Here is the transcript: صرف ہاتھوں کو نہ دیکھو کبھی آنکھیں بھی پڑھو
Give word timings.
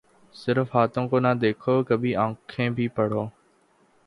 صرف 0.35 0.75
ہاتھوں 0.75 1.07
کو 1.07 1.19
نہ 1.19 1.33
دیکھو 1.41 1.81
کبھی 1.83 2.15
آنکھیں 2.17 2.69
بھی 2.69 2.87
پڑھو 2.87 3.25